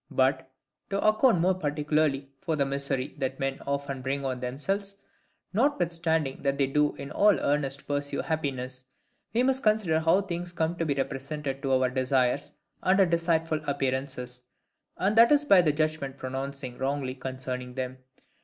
But, 0.09 0.49
to 0.89 0.99
account 1.07 1.41
more 1.41 1.53
particularly 1.53 2.31
for 2.39 2.55
the 2.55 2.65
misery 2.65 3.13
that 3.19 3.39
men 3.39 3.59
often 3.67 4.01
bring 4.01 4.25
on 4.25 4.39
themselves, 4.39 4.95
notwithstanding 5.53 6.41
that 6.41 6.57
they 6.57 6.65
do 6.65 6.97
all 7.13 7.29
in 7.29 7.39
earnest 7.39 7.85
pursue 7.87 8.23
happiness, 8.23 8.85
we 9.31 9.43
must 9.43 9.61
consider 9.61 9.99
how 9.99 10.21
things 10.21 10.53
come 10.53 10.75
to 10.77 10.85
be 10.87 10.95
represented 10.95 11.61
to 11.61 11.73
our 11.73 11.91
desires 11.91 12.51
under 12.81 13.05
deceitful 13.05 13.61
appearances: 13.67 14.41
and 14.97 15.15
that 15.19 15.31
is 15.31 15.45
by 15.45 15.61
the 15.61 15.71
judgment 15.71 16.17
pronouncing 16.17 16.79
wrongly 16.79 17.13
concerning 17.13 17.75
them. 17.75 17.99